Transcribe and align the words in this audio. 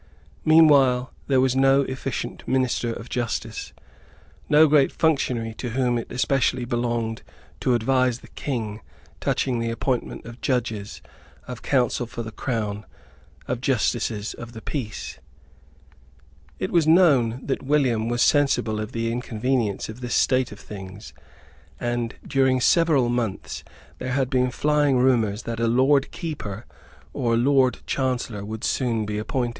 Meanwhile 0.43 1.13
there 1.27 1.39
was 1.39 1.55
no 1.55 1.81
efficient 1.83 2.47
minister 2.47 2.91
of 2.91 3.07
justice, 3.07 3.71
no 4.49 4.67
great 4.67 4.91
functionary 4.91 5.53
to 5.53 5.69
whom 5.77 5.99
it 5.99 6.11
especially 6.11 6.65
belonged 6.65 7.21
to 7.59 7.75
advise 7.75 8.21
the 8.21 8.27
King 8.29 8.81
touching 9.19 9.59
the 9.59 9.69
appointment 9.69 10.25
of 10.25 10.41
judges, 10.41 11.03
of 11.47 11.61
Counsel 11.61 12.07
for 12.07 12.23
the 12.23 12.31
Crown, 12.31 12.83
of 13.47 13.61
Justices 13.61 14.33
of 14.33 14.53
the 14.53 14.61
Peace. 14.63 15.19
It 16.57 16.71
was 16.71 16.87
known 16.87 17.39
that 17.45 17.61
William 17.61 18.09
was 18.09 18.23
sensible 18.23 18.79
of 18.79 18.93
the 18.93 19.11
inconvenience 19.11 19.87
of 19.87 20.01
this 20.01 20.15
state 20.15 20.51
of 20.51 20.59
things; 20.59 21.13
and, 21.79 22.15
during 22.27 22.59
several 22.59 23.07
months, 23.07 23.63
there 23.99 24.13
had 24.13 24.31
been 24.31 24.49
flying 24.49 24.97
rumours 24.97 25.43
that 25.43 25.59
a 25.59 25.67
Lord 25.67 26.09
Keeper 26.09 26.65
or 27.13 27.35
a 27.35 27.37
Lord 27.37 27.81
Chancellor 27.85 28.43
would 28.43 28.63
soon 28.63 29.05
be 29.05 29.19
appointed. 29.19 29.49